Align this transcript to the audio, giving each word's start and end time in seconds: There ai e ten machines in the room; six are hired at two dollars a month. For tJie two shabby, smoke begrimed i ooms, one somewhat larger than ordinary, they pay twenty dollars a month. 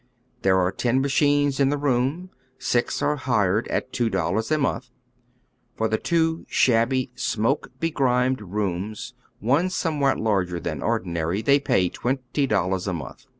There 0.41 0.59
ai 0.65 0.69
e 0.69 0.75
ten 0.75 0.99
machines 0.99 1.59
in 1.59 1.69
the 1.69 1.77
room; 1.77 2.31
six 2.57 3.03
are 3.03 3.17
hired 3.17 3.67
at 3.67 3.93
two 3.93 4.09
dollars 4.09 4.49
a 4.49 4.57
month. 4.57 4.89
For 5.77 5.87
tJie 5.87 6.01
two 6.01 6.45
shabby, 6.49 7.11
smoke 7.13 7.71
begrimed 7.79 8.39
i 8.41 8.45
ooms, 8.45 9.13
one 9.37 9.69
somewhat 9.69 10.17
larger 10.19 10.59
than 10.59 10.81
ordinary, 10.81 11.43
they 11.43 11.59
pay 11.59 11.89
twenty 11.89 12.47
dollars 12.47 12.87
a 12.87 12.93
month. 12.93 13.27